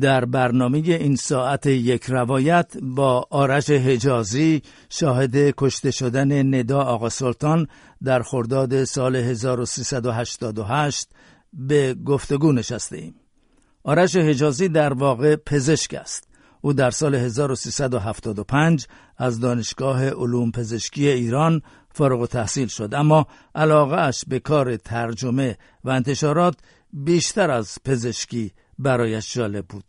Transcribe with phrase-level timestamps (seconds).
[0.00, 7.66] در برنامه این ساعت یک روایت با آرش حجازی شاهد کشته شدن ندا آقا سلطان
[8.02, 11.08] در خرداد سال 1388
[11.52, 13.14] به گفتگو نشسته ایم.
[13.82, 16.28] آرش حجازی در واقع پزشک است.
[16.60, 21.62] او در سال 1375 از دانشگاه علوم پزشکی ایران
[21.92, 26.54] فارغ تحصیل شد اما علاقه به کار ترجمه و انتشارات
[26.92, 29.84] بیشتر از پزشکی برایش جالب بود.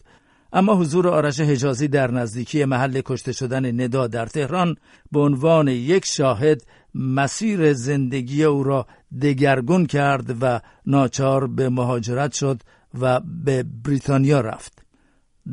[0.54, 4.76] اما حضور آرش حجازی در نزدیکی محل کشته شدن ندا در تهران
[5.12, 6.62] به عنوان یک شاهد
[6.96, 8.88] مسیر زندگی او را
[9.22, 12.62] دگرگون کرد و ناچار به مهاجرت شد
[13.00, 14.82] و به بریتانیا رفت.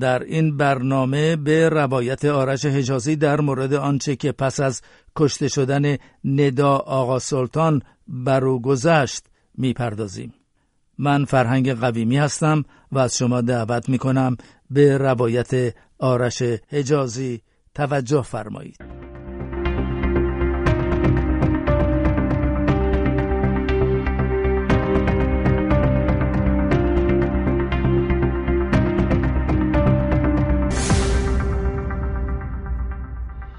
[0.00, 4.82] در این برنامه به روایت آرش حجازی در مورد آنچه که پس از
[5.16, 9.24] کشته شدن ندا آقا سلطان بر او گذشت
[9.58, 10.34] می‌پردازیم.
[10.98, 12.64] من فرهنگ قویمی هستم.
[12.92, 14.36] و از شما دعوت می کنم
[14.70, 17.40] به روایت آرش حجازی
[17.74, 19.08] توجه فرمایید.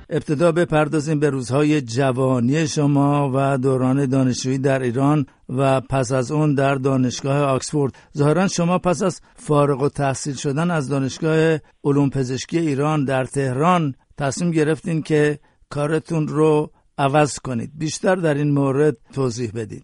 [0.09, 5.25] ابتدا بپردازیم به روزهای جوانی شما و دوران دانشجویی در ایران
[5.57, 7.93] و پس از اون در دانشگاه آکسفورد.
[8.17, 13.93] ظاهرا شما پس از فارغ و تحصیل شدن از دانشگاه علوم پزشکی ایران در تهران
[14.17, 15.39] تصمیم گرفتین که
[15.69, 17.69] کارتون رو عوض کنید.
[17.79, 19.81] بیشتر در این مورد توضیح بدین.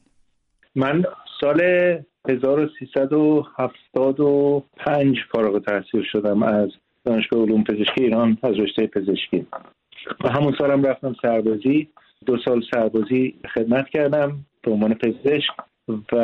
[0.75, 1.03] من
[1.41, 1.61] سال
[2.30, 6.70] 1375 فارغ تحصیل شدم از
[7.05, 9.47] دانشگاه علوم پزشکی ایران از رشته پزشکی.
[10.23, 11.89] و همون سالم رفتم سربازی.
[12.26, 14.45] دو سال سربازی خدمت کردم.
[14.65, 15.53] به عنوان پزشک
[16.11, 16.15] و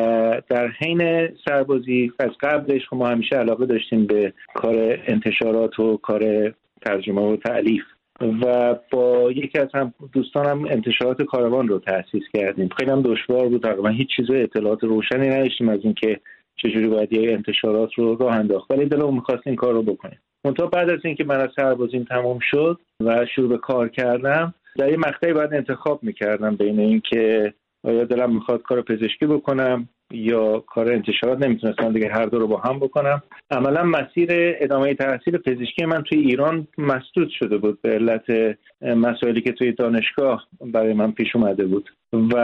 [0.49, 6.53] در حین سربازی از قبلش ما همیشه علاقه داشتیم به کار انتشارات و کار
[6.85, 7.83] ترجمه و تعلیف
[8.21, 12.69] و با یکی از هم دوستانم انتشارات کاروان رو تأسیس کردیم.
[12.77, 13.63] خیلی هم دشوار بود.
[13.63, 16.19] تقریبا هیچ چیز اطلاعات روشنی نداشتیم از اینکه
[16.55, 18.71] چجوری باید یه انتشارات رو راه انداخت.
[18.71, 22.39] ولی دلمون می‌خواست این کار رو بکنیم منتها بعد از اینکه من از سربازیم تموم
[22.41, 27.53] شد و شروع به کار کردم در یه مقطعی باید انتخاب می‌کردم بین اینکه
[27.83, 32.57] آیا دلم می‌خواد کار پزشکی بکنم یا کار انتشارات؟ نمی‌تونستم دیگه هر دو رو با
[32.57, 33.23] هم بکنم.
[33.51, 39.51] عملا مسیر ادامه تحصیل پزشکی من توی ایران مسدود شده بود به علت مسائلی که
[39.51, 42.35] توی دانشگاه برای من پیش اومده بود و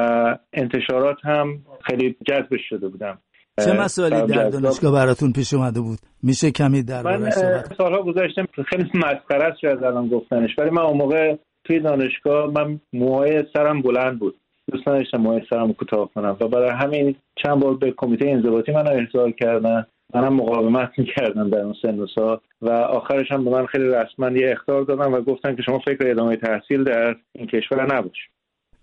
[0.53, 3.18] انتشارات هم خیلی جذبش شده بودم.
[3.66, 7.30] چه مسائلی در دانشگاه براتون پیش اومده بود؟ میشه کمی در من
[7.78, 10.50] سالها گذاشتم خیلی مسخره است از الان گفتنش.
[10.59, 14.36] ولی من اون موقع توی دانشگاه من موهای سرم بلند بود.
[14.72, 18.88] دوست نداشتم موهای سرم کوتاه کنم و برای همین چند بار به کمیته انضباطی من
[18.88, 22.39] احضار کردن منم مقاومت می‌کردم در اون سن و سال.
[22.61, 26.11] و آخرش هم به من خیلی رسما یه اختار دادن و گفتن که شما فکر
[26.11, 28.17] ادامه تحصیل در این کشور نباش.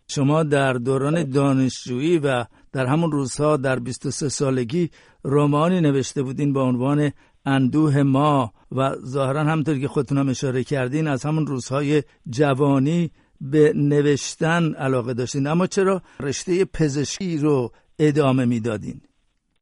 [0.09, 4.91] شما در دوران دانشجویی و در همون روزها در 23 سالگی
[5.23, 7.11] رومانی نوشته بودین با عنوان
[7.47, 8.53] اندوه ما.
[8.73, 13.11] و ظاهرا همطور که خودتون هم اشاره کردین از همون روزهای جوانی
[13.53, 15.47] به نوشتن علاقه داشتین.
[15.47, 19.01] اما چرا رشته پزشکی رو ادامه می‌دادین؟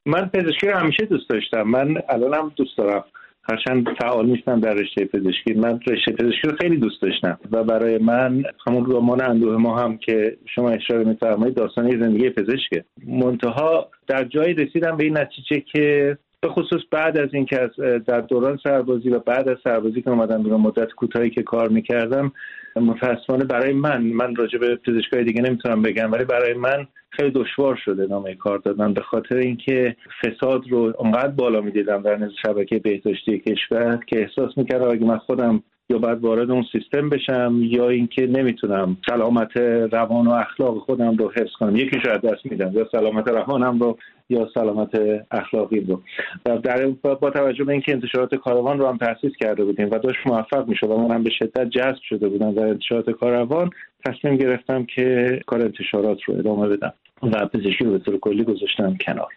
[0.06, 1.62] من پزشکی رو همیشه دوست داشتم.
[1.62, 3.04] من الانم دوست دارم.
[3.50, 5.54] هرچند فعال نیستم در رشته پزشکی.
[5.54, 7.38] من رشته پزشکی رو خیلی دوست داشتم.
[7.52, 12.84] و برای من همون رمان اندوه ما هم که شما اشاره میفرمایید داستان زندگی پزشکه.
[13.06, 17.70] منتها در جایی رسیدم به این نتیجه که به خصوص بعد از اینکه
[18.06, 22.32] در دوران سربازی و بعد از سربازی که اومدم بیرون مدت کوتاهی که کار می‌کردم
[22.76, 27.76] متاسفانه برای من من راجع به پزشکای دیگه نمی‌تونم بگم ولی برای من خیلی دشوار
[27.84, 32.78] شده نامه کار دادن به خاطر اینکه فساد رو اونقدر بالا می‌دیدم در نزد شبکه
[32.78, 37.88] بهداشتی کشور که احساس می‌کردم اگه من خودم یا باید وارد اون سیستم بشم یا
[37.88, 39.56] اینکه نمی‌تونم سلامت
[39.92, 41.76] روان و اخلاق خودم رو حفظ کنم.
[41.76, 43.98] یکی شاید دست میدم یا سلامت روانم رو
[44.32, 44.90] یا سلامت
[45.30, 46.02] اخلاقی رو
[46.46, 50.26] و در با توجه به اینکه انتشارات کاروان رو هم تاسیس کرده بودیم و داشت
[50.26, 53.70] موفق می‌شد و منم به شدت جذب شده بودم در انتشارات کاروان
[54.04, 56.92] تصمیم گرفتم که کار انتشارات رو ادامه بدم
[57.22, 59.28] و پزشکی رو به طور کلی گذاشتم کنار.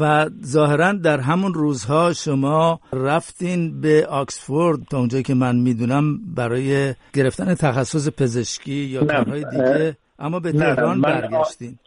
[0.00, 6.94] و ظاهرا در همون روزها شما رفتین به آکسفورد تا اونجایی که من می‌دونم برای
[7.14, 11.78] گرفتن تخصص پزشکی یا کارهای دیگه اما به تهران برگشتین.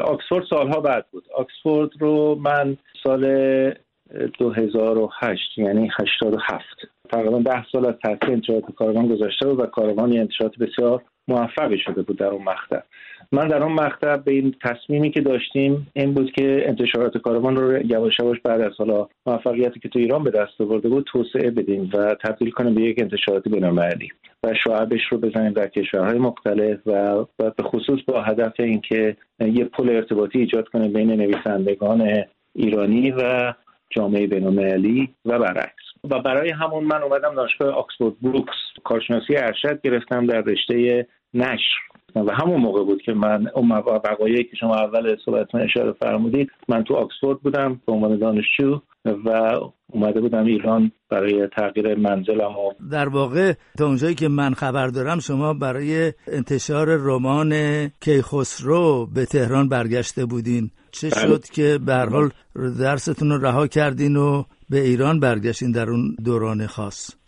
[0.00, 1.24] آکسفورد سالها بعد بود.
[1.36, 3.24] آکسفورد رو من سال
[4.38, 6.64] 2008 یعنی 87
[7.10, 12.02] تقریبا ده سال از تاثیر انتشارات کاروان گذاشته بود و کاروان انتشارات بسیار موفقی شده
[12.02, 12.80] بود در اون مقطع.
[13.32, 17.86] من در اون مقطع به این تصمیمی که داشتیم این بود که انتشارات کاروان رو
[17.86, 21.90] یواش یواش بعد از حالا موفقیتی که تو ایران به دست آورده بود توسعه بدیم
[21.94, 24.08] و تبدیل کنیم به یک انتشارات بینالمللی
[24.44, 29.88] و شعبش رو بزنیم در کشورهای مختلف و به خصوص با هدف اینکه یه پل
[29.88, 32.24] ارتباطی ایجاد کنیم بین نویسندگان
[32.54, 33.52] ایرانی و
[33.90, 35.82] جامعه بینالمللی و برعکس.
[36.10, 41.78] و برای همون من اومدم دانشگاه آکسفورد بروکس کارشناسی ارشد گرفتم در رشته نشر.
[42.14, 46.84] و همون موقع بود که من اون وقایعی که شما اول صحبتتون اشاره فرمودید من
[46.84, 48.80] تو آکسفورد بودم به عنوان دانشجو.
[49.04, 49.30] و
[49.86, 55.18] اومده بودم ایران برای تغییر منزلم و در واقع تا اونجایی که من خبر دارم
[55.18, 57.52] شما برای انتشار رمان
[57.88, 61.20] کیخسرو به تهران برگشته بودین چه بله.
[61.20, 62.30] شد که به حال
[62.80, 67.21] درستون رو رها کردین و به ایران برگشتین در اون دوران خاص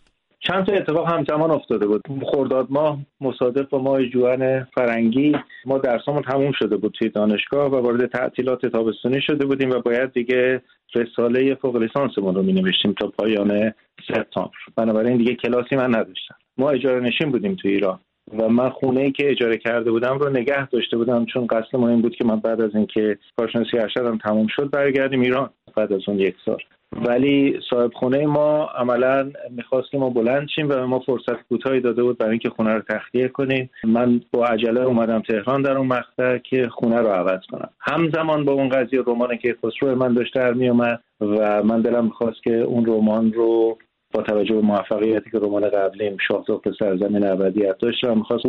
[0.47, 2.01] چند تا اتفاق همزمان افتاده بود.
[2.31, 5.35] خرداد ماه مصادف با ماه جوان فرنگی.
[5.65, 10.13] ما درسامون تموم شده بود توی دانشگاه و وارد تعطیلات تابستانی شده بودیم و باید
[10.13, 10.61] دیگه
[10.95, 13.73] رساله فوق لیسانسمون رو می نوشتیم تا پایان
[14.07, 14.57] سپتامبر.
[14.75, 16.35] بنابراین دیگه کلاسی من نداشتم.
[16.57, 17.99] ما اجاره نشین بودیم توی ایران
[18.39, 21.89] و من خونه ای که اجاره کرده بودم رو نگه داشته بودم چون قصد ما
[21.89, 25.49] این بود که من بعد از اینکه کارشناسی ارشدم تموم شد برگردیم ایران.
[25.75, 26.57] بعد از اون یک سال.
[26.95, 31.79] ولی صاحب خونه ما عملا می‌خواست که ما بلند شیم و به ما فرصت کوتاهی
[31.79, 33.69] داده بود برای اینکه خونه رو تخلیه کنیم.
[33.83, 37.69] من با عجله اومدم تهران در اون مقطع که خونه رو عوض کنم.
[37.79, 42.43] همزمان با اون قضیه رمان که خسرو من داشته در میومد و من دلم می‌خواست
[42.43, 43.77] که اون رمان رو
[44.11, 48.45] با توجه به موفقیتی که رمان قبلیم شاهزاده به سرزمین ابدیت داشتم می‌خواست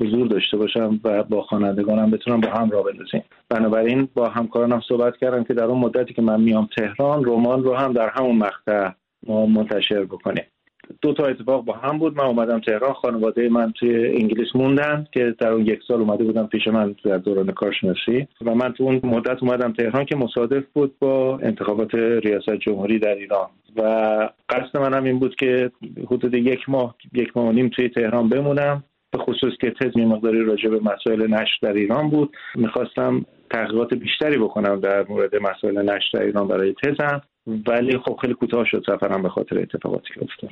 [0.00, 3.24] حضور داشته باشم و با خوانندگانم بتونم با هم را بندازیم.
[3.48, 7.74] بنابراین با همکارانم صحبت کردم که در اون مدتی که من میام تهران رمان رو
[7.74, 8.90] هم در همون مقطع
[9.26, 10.44] ما منتشر بکنیم.
[11.02, 12.16] دو تا اتفاق با هم بود.
[12.16, 16.46] من اومدم تهران خانواده من توی انگلیس موندن که در اون یک سال اومده بودم
[16.46, 18.28] پیش من در دوران کارشناسی.
[18.44, 23.14] و من تو اون مدت اومدم تهران که مصادف بود با انتخابات ریاست جمهوری در
[23.14, 23.48] ایران.
[23.76, 23.82] و
[24.48, 25.70] قصد منم این بود که
[26.06, 28.84] حدود یک ماه یک ماه و نیم توی تهران بمونم.
[29.12, 32.36] به خصوص که تز می مقداری راجع به مسائل نشر در ایران بود.
[32.54, 37.20] می‌خواستم تحقیقات بیشتری بکنم در مورد مسائل نشر در ایران برای تزم.
[37.66, 40.50] ولی خب خیلی کوتاه شد سفرم به خاطر اتفاقاتی که افتاد.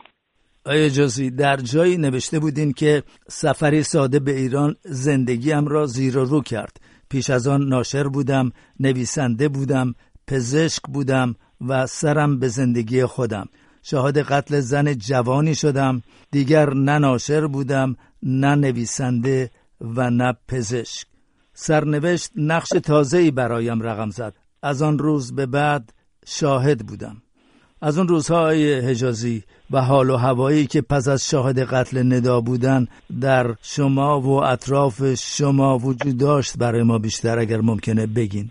[0.67, 6.25] آیا جزی در جایی نوشته بودین که سفری ساده به ایران زندگیم را زیر و
[6.25, 6.77] رو کرد؟
[7.09, 9.95] پیش از آن ناشر بودم نویسنده بودم
[10.27, 11.35] پزشک بودم
[11.69, 13.47] و سرم به زندگی خودم.
[13.83, 16.03] شاهد قتل زن جوانی شدم.
[16.31, 21.07] دیگر نه ناشر بودم نه نویسنده و نه پزشک.
[21.55, 24.35] سرنوشت نقش تازه‌ای برایم رقم زد.
[24.63, 25.93] از آن روز به بعد
[26.27, 27.23] شاهد بودم.
[27.87, 32.87] از اون روزهای حجازی و حال و هوایی که پس از شاهد قتل ندا بودن
[33.23, 38.47] در شما و اطراف شما وجود داشت برای ما بیشتر اگر ممکنه بگین.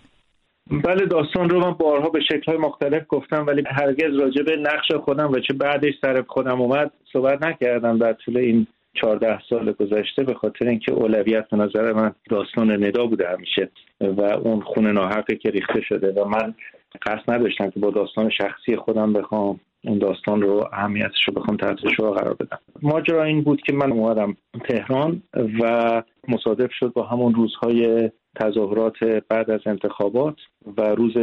[0.71, 5.31] بله داستان رو من بارها به شکلهای مختلف گفتم ولی هرگز راجع به نقش خودم
[5.31, 7.97] و چه بعدش سر خودم اومد صحبت نکردم.
[7.97, 8.67] در طول این
[9.01, 13.69] چهارده سال گذشته به خاطر اینکه اولویت به نظر من داستان ندا بوده همیشه
[14.01, 16.53] و اون خون ناحقی که ریخته شده و من
[17.01, 21.77] قصد نداشتم که با داستان شخصی خودم بخوام اون داستان رو اهمیتش رو بخوام تحت
[21.97, 22.59] شما قرار بدم.
[22.81, 24.35] ماجرا این بود که من اومدم
[24.69, 25.21] تهران
[25.59, 30.35] و مصادف شد با همون روزهای تظاهرات بعد از انتخابات
[30.77, 31.13] و روز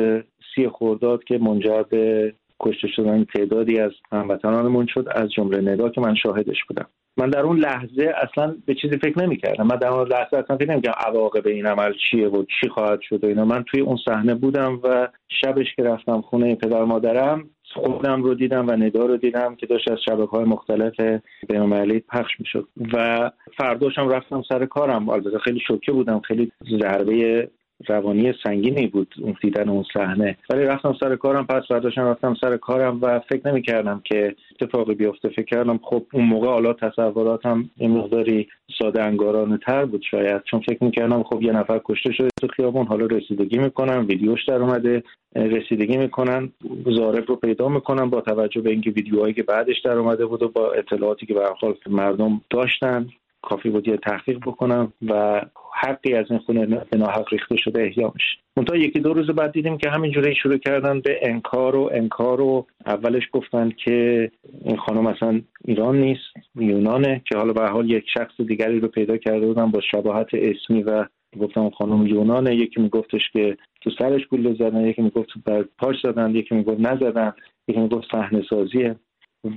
[0.54, 6.00] سی خرداد که منجر به کشته شدن تعدادی از هموطنانمون شد از جمله نگاه که
[6.00, 6.86] من شاهدش بودم.
[7.16, 9.66] من در اون لحظه اصلا به چیزی فکر نمی‌کردم.
[9.66, 13.24] من در اون لحظه اصلا فکر نمی‌کردم عواقب این عمل چیه و چی خواهد شد
[13.24, 13.44] و اینا.
[13.44, 15.08] من توی اون صحنه بودم و
[15.44, 19.90] شبش که رفتم خونه پدر مادرم خودم رو دیدم و ندا رو دیدم که داشت
[19.90, 22.68] از شبکه های مختلف بینالمللی پخش می‌شد.
[22.92, 25.08] و فرداشم رفتم سر کارم.
[25.08, 26.20] البته خیلی شوکه بودم.
[26.20, 27.48] خیلی ضربه
[27.86, 30.36] روانی سنگینی بود اون دیدن اون صحنه.
[30.50, 34.94] ولی رفتم سر کارم پس برداشتم رفتم سر کارم و فکر نمی کردم که اتفاقی
[34.94, 35.28] بیفته.
[35.28, 38.48] فکر کردم خب اون موقع حالا تصوراتم این مقداری
[38.78, 40.42] ساده انگارانه تر بود شاید.
[40.50, 44.54] چون فکر می‌کردم خب یه نفر کشته شده تو خیابون حالا رسیدگی می‌کنم ویدیوش در
[44.54, 45.02] اومده
[45.36, 46.52] رسیدگی می‌کنن
[46.86, 50.48] زارب رو پیدا می‌کنن با توجه به اینکه ویدیوهایی که بعدش در اومده بود و
[50.48, 51.40] با اطلاعاتی که به
[51.86, 53.08] مردم داشتن.
[53.42, 55.42] کافی بود یه تحقیق بکنم و
[55.74, 59.52] حقی از این خونه به ناحق ریخته شده احیا میشه منتها یکی دو روز بعد
[59.52, 64.30] دیدیم که همینجوری شروع کردن به انکار و انکار و اولش گفتن که
[64.64, 66.22] این خانم اصلا ایران نیست
[66.56, 70.82] یونانه که حالا به حال یک شخص دیگری رو پیدا کرده بودن با شباهت اسمی
[70.82, 71.04] و
[71.40, 72.54] گفتم خانم یونانه.
[72.54, 77.32] یکی میگفتش که تو سرش گوله زدن یکی می‌گفت بر پاش زدن یکی می‌گفت نزدن
[77.68, 78.96] یکی می‌گفت صحنه سازیه.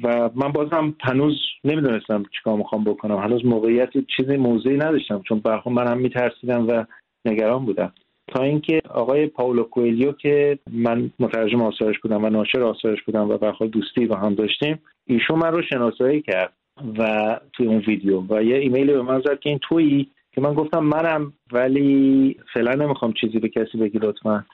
[0.03, 3.17] و من بازم هنوز نمی‌دونستم چیکار می‌خوام بکنم.
[3.17, 6.85] هنوز موقعیت چیزی موضعی نداشتم چون برخون من هم میترسیدم و
[7.25, 7.93] نگران بودم.
[8.27, 13.37] تا اینکه آقای پاولو کوئلیو که من مترجم آثارش بودم و ناشر آثارش بودم و
[13.37, 16.53] برخواد دوستی با هم داشتیم ایشون من رو شناسایی کرد
[16.97, 20.53] و توی اون ویدیو و یه ایمیلی به من زد که این تویی که من
[20.53, 24.45] گفتم منم ولی فعلا نمی‌خوام چیزی به کسی بگی لطفا.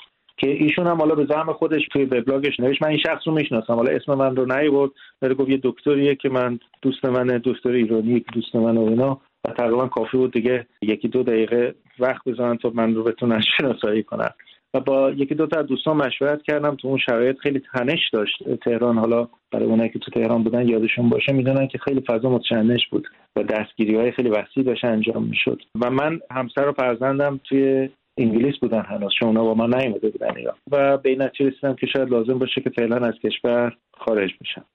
[0.42, 2.84] که ایشون هم حالا به زعم خودش توی وبلاگش نوشت.
[2.84, 3.74] من این شخص رو می‌شناسم.
[3.74, 4.92] حالا اسم من رو نیورد.
[5.22, 9.22] ولی گفت یه دکتریه که من دوست من دکتر ایرانی دوست من و اینا.
[9.48, 14.04] و تقریبا کافی بود دیگه یکی دو دقیقه وقت بزنن تا من رو بتونن شناسایی
[14.04, 14.30] کنن.
[14.74, 16.76] و با یکی دو تا دوستان مشورت کردم.
[16.76, 18.44] تو اون شرایط خیلی تنش داشت.
[18.64, 22.82] تهران حالا برای اونایی که تو تهران بودن یادشون باشه می‌دونن که خیلی فضا متشنج
[22.92, 25.62] بود و دستگیری های خیلی وسیع داشت انجام می‌شد.
[25.82, 30.38] و من همسر و فرزندم توی انگلیس بودن هنوز چون اونا با ما نیومده بودن
[30.38, 30.56] ایران.
[30.72, 34.66] و به این نتیجه رسیدم که شاید لازم باشه که فعلا از کشور خارج بشم.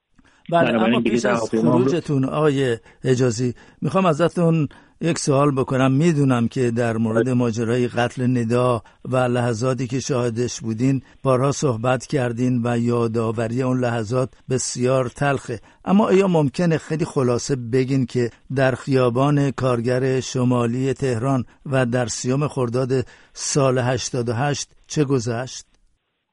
[0.52, 4.68] بله اما پیش از خروجتون آقای اجازی می‌خوام ازتون
[5.00, 5.92] یک سوال بکنم.
[5.92, 12.62] می‌دونم که در مورد ماجرای قتل ندا و لحظاتی که شاهدش بودین بارها صحبت کردین
[12.64, 15.60] و یادآوری اون لحظات بسیار تلخه.
[15.84, 22.48] اما آیا ممکنه خیلی خلاصه بگین که در خیابان کارگر شمالی تهران و در سیام
[22.48, 22.90] خرداد
[23.32, 25.66] سال 88 چه گذشت؟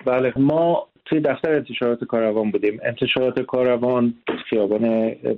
[0.05, 2.79] بله ما توی دفتر انتشارات کاروان بودیم.
[2.85, 4.13] انتشارات کاروان
[4.49, 4.81] خیابان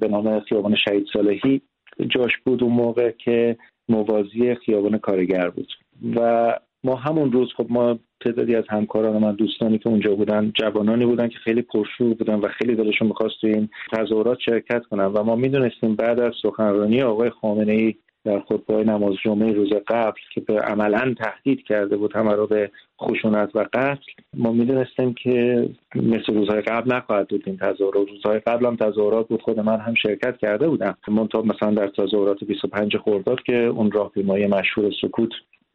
[0.01, 1.61] به نام خیابان شهید صالحی
[2.09, 3.57] جاش بود اون موقع که
[3.89, 5.67] موازی خیابان کارگر بود.
[6.15, 11.05] و ما همون روز خب ما تعدادی از همکاران من دوستانی که اونجا بودن جوانانی
[11.05, 15.05] بودن که خیلی پرشور بودن و خیلی دلشون می‌خواست تو این تظاهرات شرکت کنن.
[15.05, 20.19] و ما می‌دونستیم بعد از سخنرانی آقای خامنه ای در خطبه نماز جمعه روز قبل
[20.33, 25.69] که به عملا تهدید کرده بود همه رو به خشونت و قتل ما می‌دونستیم که
[25.95, 27.43] مثل روزهای قبل نخواهد بود.
[27.45, 29.41] این تظاهرات روزهای قبل هم تظاهرات بود.
[29.41, 30.97] خود من هم شرکت کرده بودم.
[31.07, 35.31] منتها مثلا در تظاهرات 25 خرداد که اون راهپیمایی مشهور سکوت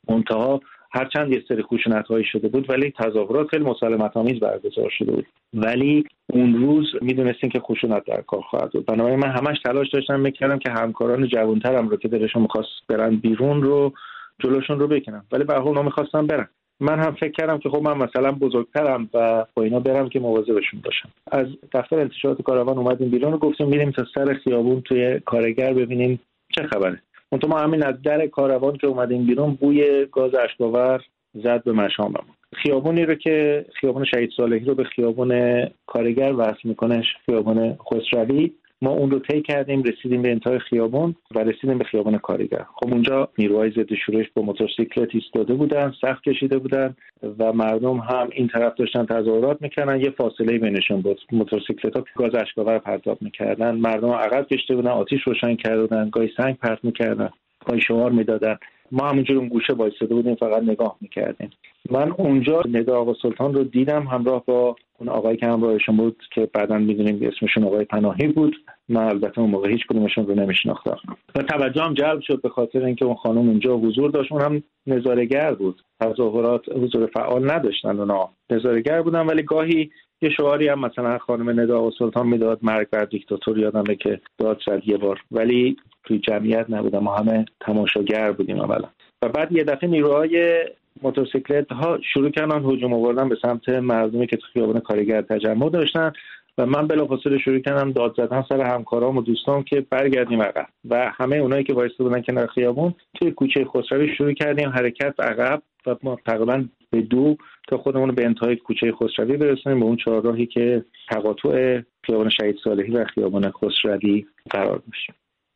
[0.09, 0.61] منتها
[0.93, 5.27] هرچند یه سری خشونت هایی شده بود ولی تظاهرات خیلی مسالمت آمیز برگزار شده بود.
[5.55, 8.87] ولی اون روز می‌دونستیم که خشونت در کار خواهد بود.
[8.87, 13.63] بنابراین من همش تلاش داشتم می‌کردم که همکاران جوانترم رو که دلشون می‌خواست برن بیرون
[13.63, 13.93] رو
[14.39, 15.25] جلوشون رو بکنم.
[15.33, 16.49] ولی به حال می‌خواستم برن.
[16.81, 20.81] من هم فکر کردم که خب من مثلا بزرگترم و با اینا برم که مواظبشون
[20.85, 21.09] باشم.
[21.33, 26.21] از دفتر انتشارات کاروان اومدیم بیرون و گفتیم میریم تا سر خیابون توی کارگر ببینیم
[26.55, 27.03] چه خبره.
[27.33, 31.03] اون ما همین از در کاروان که اومدیم بیرون بوی گاز اشکاور
[31.35, 37.03] زد به مشاممون خیابونی رو که خیابون شهید صالحی رو به خیابون کارگر وصل می‌کنه
[37.27, 38.53] خیابون خسروی.
[38.83, 42.93] ما اون رو طی کردیم رسیدیم به انتهای خیابان و رسیدیم به خیابان کارگر خب
[42.93, 46.97] اونجا نیروهای ضد شورش با موتورسیکلت ایستاده بودن سخت کشیده بودن
[47.39, 51.21] و مردم هم این طرف داشتن تظاهرات می‌کردن یه فاصله بینشون بود.
[51.33, 53.75] موتورسیکلت ها گاز اشکاور پرتاب می‌کردن.
[53.75, 57.31] مردم عقب کشیده بودن آتیش روشن کرده بودن گاهی سنگ پرت می‌کردن
[57.67, 58.57] گاهی شعار می‌دادن.
[58.93, 61.51] ما همونجور اون گوشه وایساده بودیم فقط نگاه می‌کردیم.
[61.91, 66.49] من اونجا ندا آقا سلطان رو دیدم همراه با اون آقایی که همراهشون بود که
[66.55, 68.57] بعدا می‌دونیم اسمشون آقای پناهی بود.
[68.89, 70.99] من البته اون موقع هیچ کدومشون رو نمیشناختم.
[71.35, 74.33] و توجه هم جلب شد به خاطر اینکه اون خانم اونجا حضور داشت.
[74.33, 75.83] اون هم نظارگر بود.
[76.01, 78.29] تظاهرات حضور فعال نداشتن اونا.
[78.51, 79.91] نظارگر بودن ولی گاهی
[80.23, 84.61] یه شعاری هم مثلا خانم ندا و سلطان می‌داد مرگ بر دیکتاتور یادمه که داد
[84.67, 85.21] زد یه بار.
[85.31, 88.89] ولی توی جمعیت نبودم ما همه تماشاگر بودیم اولا.
[89.23, 90.65] و بعد یه دفعه نیروهای
[91.03, 96.13] موتورسیکلت ها شروع کردن هجوم آوردن به سمت مردمی که تو خیابان کارگر تجمع داشتن
[96.59, 100.67] و من بلافاصله شروع کردم داد زدن سر همکارام و دوستان که برگردیم عقب.
[100.91, 105.63] و همه اونایی که وایسته بودن کنار خیابون توی کوچه خسروی شروع کردیم حرکت عقب
[105.87, 107.37] و ما تقریبا به دو
[107.69, 112.91] تا خودمون به انتهای کوچه خسروی برسونیم به اون چهارراهی که تقاطع خیابان شهید صالحی
[112.91, 115.15] و خیابان خسروی قرار داشتیم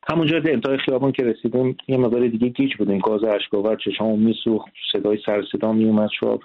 [0.08, 2.99] همونجا به انتهای خیابان که رسیدیم یه مقدار دیگه گیج بودیم.
[2.99, 6.38] گاز اشکاور چشامون میسوخت صدای سر صدا میومد شو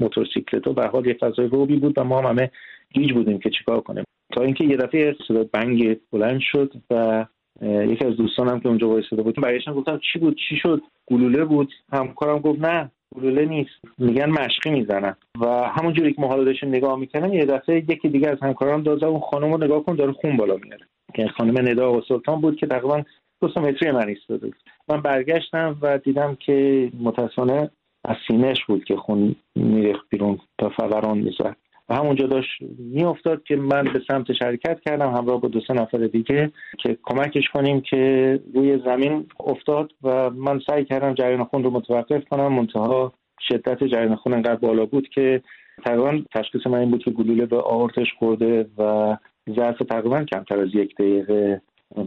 [0.00, 2.50] موتورسیکلت و به حال یه فضای روبی بود و ما هم همه
[2.92, 4.04] گیج بودیم که چیکار کنیم.
[4.32, 7.26] تا اینکه یه دفعه صدا بنگ بلند شد و
[7.62, 11.72] یکی از دوستانم که اونجا وایساده بود برگشتم گفتم چی بود؟ چی شد؟ گلوله بود؟
[11.92, 12.90] همکارم گفت نه.
[13.14, 13.70] گلوله نیست.
[13.98, 15.16] میگن مشقی می‌زنن.
[15.40, 19.20] و همونجوری که ما داشتیم نگاه می‌کنم یه دفعه یکی دیگه از همکاران داد اون
[19.20, 20.86] خانم رو نگاه کن داره خون بالا میاره.
[21.14, 23.02] که خانم ندا و سلطان بود که تقریبا
[23.40, 24.50] دو متری من ایستاده
[24.88, 27.70] من برگشتم و دیدم که متاسفانه
[28.04, 31.56] از سینهش بود که خون میریخت بیرون تا فوران می‌زد.
[31.88, 35.98] و همونجا داشت میافتاد که من به سمت شرکت کردم همراه با دو سه نفر
[35.98, 36.52] دیگه
[36.82, 42.24] که کمکش کنیم که روی زمین افتاد و من سعی کردم جریان خون رو متوقف
[42.24, 42.52] کنم.
[42.52, 43.12] منتها
[43.48, 45.42] شدت جریان خون انقدر بالا بود که
[45.84, 49.16] تقریبا تشخیص من این بود که گلوله به آورتش خورده و
[49.56, 51.62] ظرف تقریبا کمتر از یک دقیقه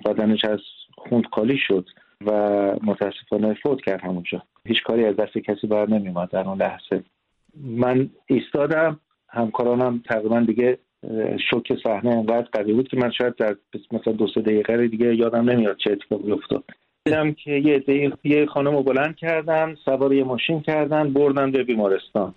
[0.06, 0.60] بدنش از
[0.98, 1.90] خون خالی شد
[2.26, 2.32] و
[2.84, 4.44] متاسفانه فوت کرد همونجا.
[4.66, 7.04] هیچ کاری از دست کسی بر نمیومد در اون لحظه.
[7.64, 9.00] من ایستادم.
[9.30, 10.78] همکارانم تقریبا دیگه
[11.50, 13.56] شوک صحنه انقدر قوی بود که من شاید در
[13.92, 16.64] مثلا دو سه دقیقه دیگه یادم نمیاد چه اتفاقی افتاد.
[17.06, 17.84] دیدم که یه
[18.24, 22.34] یه خانم رو بلند کردن سوار یه ماشین کردن بردن به بیمارستان.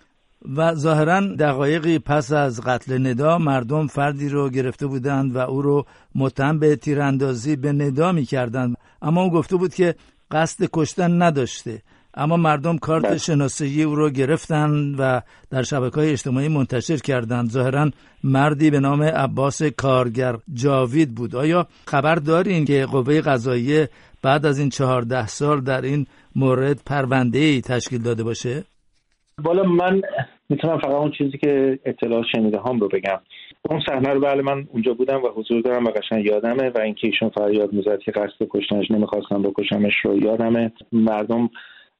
[0.57, 5.85] و ظاهرا دقایقی پس از قتل ندا مردم فردی رو گرفته بودند و او رو
[6.15, 8.75] متهم به تیراندازی به ندا می‌کردند.
[9.01, 9.95] اما او گفته بود که
[10.31, 11.81] قصد کشتن نداشته.
[12.13, 13.17] اما مردم کارت بله.
[13.17, 17.89] شناسایی او رو گرفتن و در شبکه های اجتماعی منتشر کردند ظاهرا
[18.23, 23.89] مردی به نام عباس کارگر جاوید بود آیا خبر دارین که قوه قضاییه
[24.23, 26.05] بعد از این چهارده سال در این
[26.35, 28.63] مورد پرونده ای تشکیل داده باشه؟
[29.43, 30.01] بالا من
[30.49, 33.19] می‌تونم فقط اون چیزی که اطلاع شنیده هم رو بگم
[33.69, 37.07] اون صحنه رو بله من اونجا بودم و حضور دارم و قشنگ یادمه و اینکه
[37.07, 41.49] ایشون فریاد می‌زد که قصد کشتنش نمی‌خواستم بکشمش رو یادمه مردم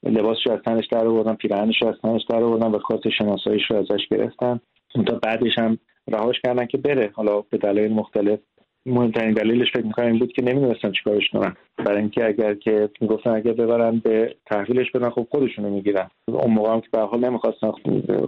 [0.03, 4.07] لباسش از تنش در آوردن پیراهنش از تنش در آوردن و کارت شناساییش رو ازش
[4.11, 4.59] گرفتن.
[5.07, 7.11] تا بعدش هم رهاش کردن که بره.
[7.13, 8.39] حالا به دلایل مختلف
[8.85, 11.55] مهمترین دلیلش فکر می‌کنم این بود که نمی‌دونستن چیکارش کنن.
[11.77, 16.09] برای اینکه اگر که می‌گفتن اگر ببرن به تحویلش بدن خب خودشونو می‌گیرن.
[16.27, 17.71] اون موقع هم که به حال نمی‌خواستن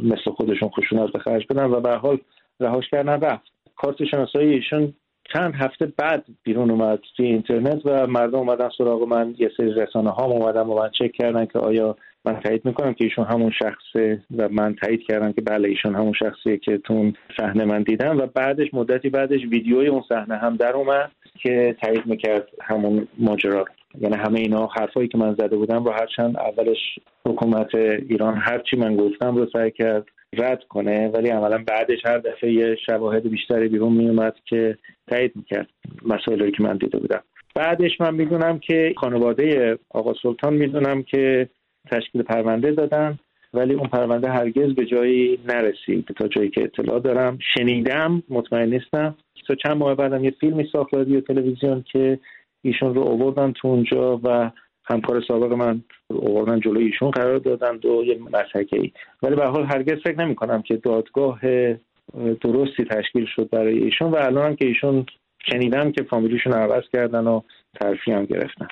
[0.04, 2.18] مثل خودشون خشونت به خرج بدن و به حال
[2.60, 3.52] رهاش کردن رفت.
[3.76, 4.94] کارت شناسایی ایشون
[5.34, 9.36] چند هفته بعد بیرون اومد توی اینترنت و مردم اومدن سراغ من.
[9.38, 13.04] یه سری رسانه ها اومدن و من چک کردن که آیا من تایید می‌کنم که
[13.04, 17.66] ایشون همون شخصه و من تایید کردم که بله ایشون همون شخصیه که تو صحنه
[17.66, 18.18] من دیدم.
[18.18, 23.66] و بعدش مدتی بعدش ویدیوی اون صحنه هم در اومد که تایید می‌کرد همون ماجرا
[24.02, 27.76] یعنی همه اینا حرفایی که من زده بودم رو هرچند اولش حکومت
[28.10, 30.06] ایران هرچی من گفتم رو سعی کرد.
[30.38, 35.68] رد کنه ولی عملا بعدش هر دفعه یه شواهد بیشتری بیرون میومد که تایید می‌کرد
[36.06, 37.22] مسائلی که من دیده بودم.
[37.56, 41.50] بعدش من می‌دونم که خانواده آقا سلطان می‌دونم که
[41.92, 43.20] تشکیل پرونده دادن
[43.54, 46.06] ولی اون پرونده هرگز به جایی نرسید.
[46.06, 49.16] تا جایی که اطلاع دارم شنیدم مطمئن نیستم.
[49.48, 52.20] تا چند ماه بعدم یه فیلمی ساخت رادیو تلویزیون که
[52.62, 54.52] ایشون رو آوردن تو اونجا و
[54.88, 58.92] همکار سابق من آوردن جلوی ایشون قرار دادن و یه مسحکه ای.
[59.24, 61.40] ولی به حال هرگز فکر نمی کنم که دادگاه
[62.42, 65.06] درستی تشکیل شد برای ایشون و الان هم که ایشون
[65.52, 67.42] شنیدم که فامیلیشون عوض کردن و
[67.82, 68.68] ترفی هم گرفتن.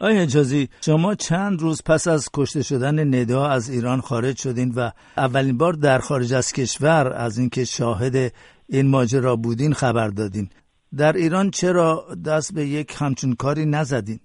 [0.00, 4.90] آیا اجازی شما چند روز پس از کشته شدن ندا از ایران خارج شدین و
[5.16, 8.32] اولین بار در خارج از کشور از اینکه شاهد
[8.68, 10.48] این ماجرا بودین خبر دادین
[10.96, 14.20] در ایران چرا دست به یک همچون کاری نزدین؟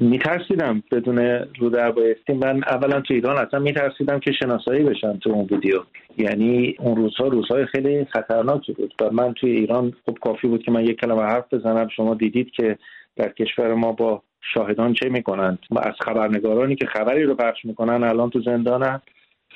[0.00, 1.18] میترسیدم بدون
[1.58, 5.80] رو در بایستی من اولا تو ایران اصلا میترسیدم که شناسایی بشم تو اون ویدیو.
[6.18, 10.70] یعنی اون روزها روزهای خیلی خطرناکی بود و من توی ایران خب کافی بود که
[10.70, 11.88] من یک کلمه حرف بزنم.
[11.96, 12.78] شما دیدید که
[13.16, 14.22] در کشور ما با
[14.54, 19.00] شاهدان چه می‌کنند؟ از خبرنگارانی که خبری رو پخش می‌کنن الان تو زندانن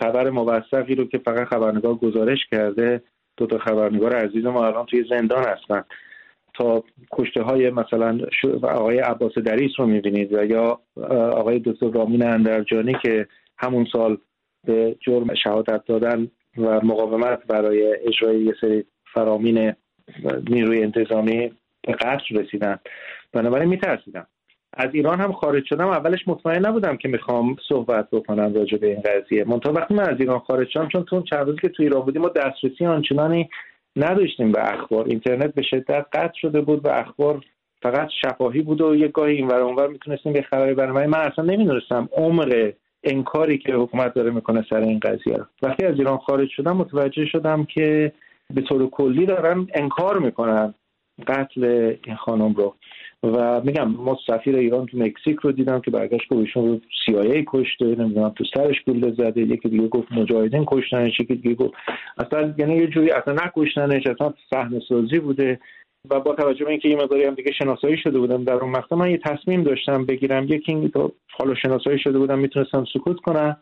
[0.02, 3.02] خبر موثقی رو که فقط خبرنگار گزارش کرده
[3.36, 5.84] دو تا خبرنگار عزیز ما الان توی زندان هستن.
[6.54, 8.18] تا کشته های مثلا
[8.62, 10.80] آقای عباس دریس رو می‌بینید و یا
[11.32, 13.26] آقای دکتر رامین اندرجانی که
[13.58, 14.18] همون سال
[14.66, 18.84] به جرم شهادت دادن و مقاومت برای اجرای یه سری
[19.14, 19.72] فرامین
[20.50, 22.78] نیروی انتظامی به قتل رسیدن.
[23.32, 24.26] بنابراین میترسیدم.
[24.74, 25.88] از ایران هم خارج شدم.
[25.88, 29.44] اولش مطمئن نبودم که می‌خوام صحبت بکنم راجع به این قضیه.
[29.44, 32.22] منتها وقتی من از ایران خارج شدم چون تو چند روزی که تو ایران بودیم
[32.22, 33.48] ما دسترسی آنچنانی
[33.96, 35.04] نداشتیم به اخبار.
[35.06, 37.44] اینترنت به شدت قطع شده بود و اخبار
[37.82, 42.08] فقط شفاهی بود و یه گاهی اینور اونور می‌تونستیم یه خبری برای من اصلا نمی‌دونستم
[42.12, 42.72] عمق
[43.04, 47.64] انکاری که حکومت داره می‌کنه سر این قضیه وقتی از ایران خارج شدم متوجه شدم
[47.64, 48.12] که
[48.54, 50.74] به طور کلی دارن انکار می‌کنن
[51.26, 52.74] قتل این خانم رو.
[53.22, 57.44] و میگم ما سفیر ایران تو مکزیک رو دیدم که برگشت که ایشون رو CIA
[57.46, 61.74] کشته نمی‌دونم تو سرش گلوله زده یکی دیگه گفت مجاهدین کشتنش یکی دیگه گفت
[62.18, 65.60] اصلا یعنی یه جوری اصلا نکشتنش اصلا صحنه سازی بوده
[66.10, 68.96] و با توجه به اینکه یه مقداری هم دیگه شناسایی شده بودم در اون مقطع
[68.96, 70.44] من یه تصمیم داشتم بگیرم.
[70.44, 70.92] یکی این
[71.38, 73.56] حالا شناسایی شده بودم می‌تونستم سکوت کنم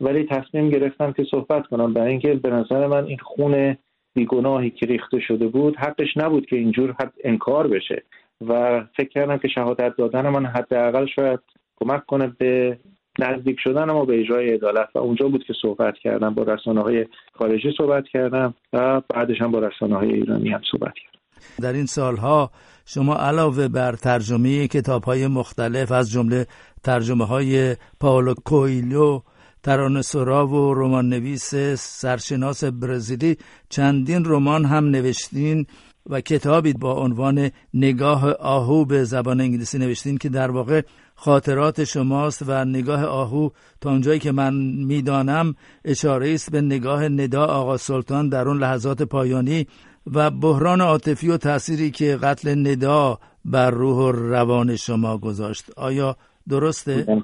[0.00, 1.92] ولی تصمیم گرفتم که صحبت کنم.
[1.92, 3.76] برای اینکه به نظر من این خون
[4.14, 8.02] بیگناهی که ریخته شده بود حقش نبود که اینجور حد انکار بشه.
[8.48, 11.40] و فکر کردم که شهادت دادن من حداقل شاید
[11.76, 12.78] کمک کنه به
[13.18, 14.88] نزدیک شدن ما به اجرای عدالت.
[14.94, 19.50] و اونجا بود که صحبت کردم با رسانه های خارجی صحبت کردم و بعدش هم
[19.50, 21.18] با رسانه های ایرانی هم صحبت کردم.
[21.62, 22.50] در این سالها
[22.86, 26.46] شما علاوه بر ترجمه کتاب های مختلف از جمله
[26.84, 29.20] ترجمه های پاولو کویلو
[29.62, 33.36] ترانه سرا و رمان نویس سرشناس برزیلی
[33.68, 35.66] چندین رمان هم نوشتین.
[36.10, 40.82] و کتابی با عنوان نگاه آهو به زبان انگلیسی نوشتین که در واقع
[41.14, 43.48] خاطرات شماست و نگاه آهو
[43.80, 44.54] تا اونجایی که من
[44.86, 49.66] می‌دانم اشاره است به نگاه ندا آقا سلطان در اون لحظات پایانی
[50.14, 56.16] و بحران عاطفی و تأثیری که قتل ندا بر روح و روان شما گذاشت آیا
[56.48, 57.22] درسته؟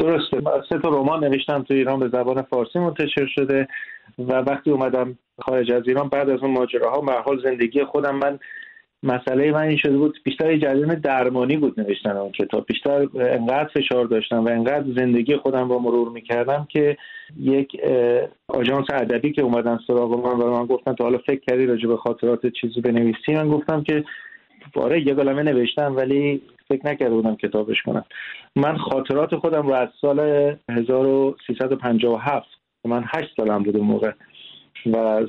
[0.00, 0.36] درسته
[0.68, 3.68] سه تا رمان نوشتم تو ایران به زبان فارسی منتشر شده
[4.18, 8.38] و وقتی اومدم خارج از ایران بعد از اون ماجراها به حال زندگی خودم من
[9.02, 12.66] مسئله من این شده بود بیشتر جریان درمانی بود نوشتن اون کتاب.
[12.66, 16.96] بیشتر انقدر فشار داشتم و انقدر زندگی خودم رو مرور می‌کردم که
[17.40, 17.80] یک
[18.48, 21.96] آژانس ادبی که اومدن سراغ من و من گفتن تا حالا فکر کردی راجع به
[21.96, 24.04] خاطرات چیزی بنویسی؟ من گفتم که
[24.76, 28.04] آره یه کلمه نوشتم ولی فکر نکرده بودم کتابش کنم.
[28.56, 30.20] من خاطرات خودم رو از سال
[30.68, 32.46] 1357
[32.84, 34.12] من هشت سالم بود موقع
[34.86, 35.28] و از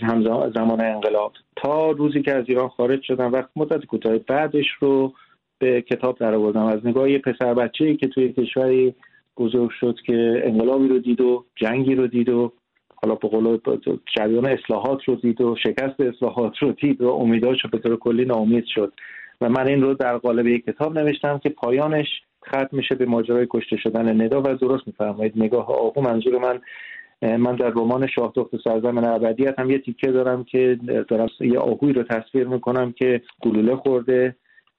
[0.55, 1.33] زمان انقلاب.
[1.55, 5.13] تا روزی که از ایران خارج شدم وقت مدت کوتاه بعدش رو
[5.59, 8.95] به کتاب در آوردم از نگاه یه پسر بچه که توی کشوری
[9.37, 12.53] بزرگ شد که انقلابی رو دید و جنگی رو دید و
[12.95, 13.57] حالا به قول
[14.17, 18.65] جریان اصلاحات رو دید و شکست اصلاحات رو دید و امیداش به طور کلی ناامید
[18.65, 18.93] شد.
[19.41, 22.07] و من این رو در قالب یک کتاب نوشتم که پایانش
[22.47, 25.33] ختم میشه به ماجرای کشته شدن ندا و درست میفرمایید.
[25.35, 26.61] نگاه آهو منظور من
[27.21, 31.93] من در رمان شاه دخت سرزمین ابدیت هم یه تیکه دارم که دارم یه آهوی
[31.93, 34.35] رو تصویر می‌کنم که گلوله خورده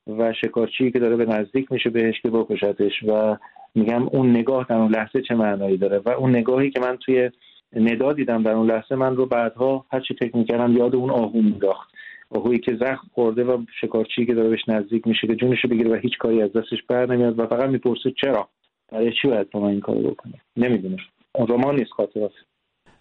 [0.07, 3.37] و شکارچی که داره به نزدیک میشه بهش که بکشتش و
[3.75, 7.31] میگم اون نگاه در اون لحظه چه معنایی داره و اون نگاهی که من توی
[7.77, 11.43] ندا دیدم در اون لحظه من رو بعدها هر چی فکر می‌کردم یاد اون آهو
[11.43, 11.95] میداخت
[12.31, 15.95] آهویی که زخم خورده و شکارچی که داره بهش نزدیک میشه که جونشو بگیره و
[15.95, 18.49] هیچ کاری از دستش بر نمیاد و فقط می‌پرسه چرا؟
[18.93, 20.97] برای چی باید با من این کارو بکنه؟ نمی‌دونه
[21.39, 22.33] رمان نیست خاطرات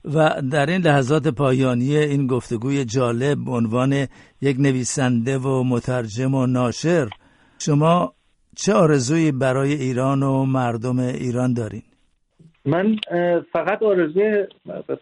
[0.05, 3.93] و در این لحظات پایانی این گفتگوی جالب به عنوان
[4.41, 7.07] یک نویسنده و مترجم و ناشر
[7.59, 8.13] شما
[8.57, 11.81] چه آرزویی برای ایران و مردم ایران دارین؟
[12.65, 12.95] من
[13.53, 14.45] فقط آرزوی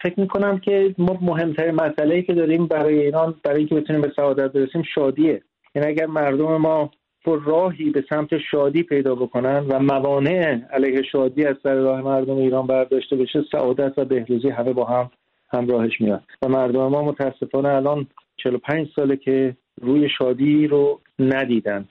[0.03, 4.51] فکر می‌کنم که ما مهمترین مسئله که داریم برای ایران برای اینکه بتونیم به سعادت
[4.51, 5.41] برسیم شادیه
[5.75, 6.91] یعنی اگر مردم ما
[7.25, 12.35] پر راهی به سمت شادی پیدا بکنن و موانع علیه شادی از سر راه مردم
[12.35, 15.11] ایران برداشته بشه سعادت و بهروزی همه با هم
[15.53, 16.23] همراهش میاد.
[16.41, 18.07] و مردم ما متاسفانه الان
[18.37, 21.85] 45 ساله که روی شادی رو ندیدن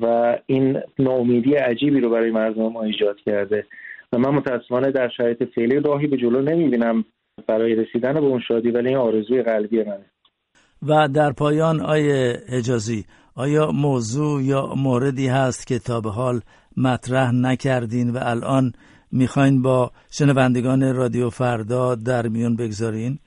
[0.00, 3.66] و این ناامیدی عجیبی رو برای مردم ما ایجاد کرده.
[4.12, 7.04] و من متاسفانه در شرایط فعلی راهی به جلو نمی‌بینم
[7.46, 10.04] برای رسیدن به اون شادی ولی این آرزوی قلبی منه.
[10.88, 13.04] و در پایان آیه اجازی
[13.36, 16.40] آیا موضوع یا موردی هست که تا به حال
[16.76, 18.72] مطرح نکردین و الان
[19.12, 23.18] می‌خواین با شنوندگان رادیو فردا در میون بگذارین؟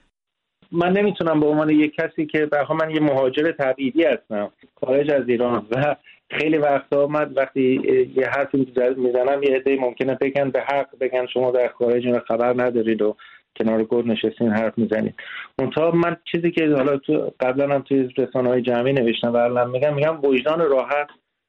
[0.72, 4.52] من نمی‌تونم به عنوان یک کسی که برها من یه مهاجر تبعیدی هستم
[4.86, 5.96] خارج از ایران و
[6.30, 7.82] خیلی وقت آمد وقتی
[8.15, 8.58] یه حرفی
[8.98, 13.15] می‌زنم یه عده ممکنه بگن به حق بگن شما در خارج این خبر ندارید و
[13.60, 15.15] کنار گل نشستین حرف می‌زنید
[15.60, 19.70] منتها من چیزی که حالا تو قبلا هم توی رسانه های جمعی نوشتم و الان
[19.70, 21.08] میگم میگم وجدان راحت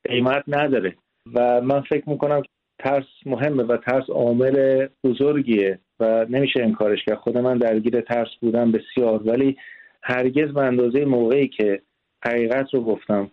[0.08, 0.96] قیمت نداره
[1.34, 2.42] و من فکر می‌کنم
[2.78, 7.18] ترس مهمه و ترس عامل بزرگیه و نمیشه انکارش کرد.
[7.18, 9.56] خود من درگیر ترس بودم بسیار ولی
[10.02, 11.82] هرگز به اندازه موقعی که
[12.24, 13.30] حقیقت رو گفتم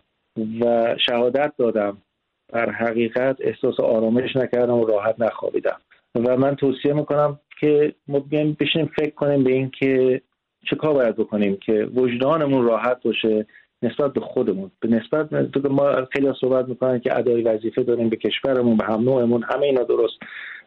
[0.60, 1.98] و شهادت دادم
[2.52, 5.80] بر حقیقت احساس آرامش نکردم و راحت نخوابیدم.
[6.14, 10.20] و من توصیه می‌کنم که ما بیایم بشینیم فکر کنیم به این که
[10.70, 13.46] چه کار باید بکنیم که وجدانمون راحت باشه
[13.82, 14.70] نسبت به خودمون.
[14.80, 15.32] به نسبت
[15.70, 19.82] ما خیلی صحبت می‌کنن که ادای وظیفه داریم به کشورمون به هم نوعمون همه اینا
[19.82, 20.18] درست.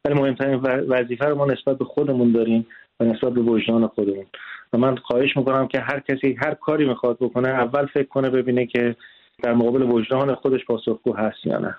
[0.06, 0.56] ولی مهمترین
[0.90, 2.68] وظیفه رو ما نسبت به خودمون داریم
[3.00, 4.26] و نسبت به وجدان خودمون.
[4.74, 8.66] و من خواهش می‌کنم که هر کسی هر کاری می‌خواد بکنه اول فکر کنه ببینه
[8.66, 8.96] که
[9.44, 11.76] در مقابل وجدان خودش پاسخگو هست یا نه.